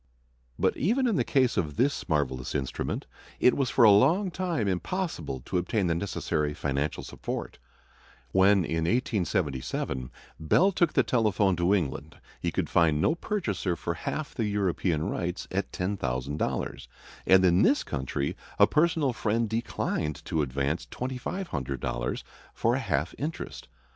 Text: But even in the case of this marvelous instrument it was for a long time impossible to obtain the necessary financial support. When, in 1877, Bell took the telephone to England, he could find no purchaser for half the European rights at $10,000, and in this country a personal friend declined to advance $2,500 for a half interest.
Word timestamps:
But 0.57 0.75
even 0.77 1.05
in 1.05 1.15
the 1.15 1.23
case 1.23 1.57
of 1.57 1.75
this 1.75 2.09
marvelous 2.09 2.55
instrument 2.55 3.05
it 3.39 3.55
was 3.55 3.69
for 3.69 3.83
a 3.83 3.91
long 3.91 4.31
time 4.31 4.67
impossible 4.67 5.41
to 5.41 5.59
obtain 5.59 5.85
the 5.85 5.93
necessary 5.93 6.55
financial 6.55 7.03
support. 7.03 7.59
When, 8.31 8.65
in 8.65 8.85
1877, 8.85 10.09
Bell 10.39 10.71
took 10.71 10.93
the 10.93 11.03
telephone 11.03 11.55
to 11.57 11.75
England, 11.75 12.17
he 12.41 12.51
could 12.51 12.67
find 12.67 12.99
no 12.99 13.13
purchaser 13.13 13.75
for 13.75 13.93
half 13.93 14.33
the 14.33 14.45
European 14.45 15.07
rights 15.07 15.47
at 15.51 15.71
$10,000, 15.71 16.87
and 17.27 17.45
in 17.45 17.61
this 17.61 17.83
country 17.83 18.35
a 18.57 18.65
personal 18.65 19.13
friend 19.13 19.47
declined 19.47 20.25
to 20.25 20.41
advance 20.41 20.87
$2,500 20.87 22.23
for 22.55 22.73
a 22.73 22.79
half 22.79 23.13
interest. 23.19 23.67